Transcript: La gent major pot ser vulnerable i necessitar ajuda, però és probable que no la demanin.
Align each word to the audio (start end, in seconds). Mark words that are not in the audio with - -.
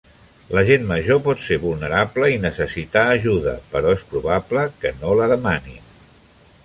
La 0.59 0.61
gent 0.67 0.85
major 0.91 1.19
pot 1.27 1.43
ser 1.43 1.57
vulnerable 1.65 2.29
i 2.35 2.39
necessitar 2.45 3.03
ajuda, 3.17 3.53
però 3.75 3.93
és 3.99 4.03
probable 4.15 4.65
que 4.83 4.97
no 5.03 5.13
la 5.21 5.29
demanin. 5.35 5.79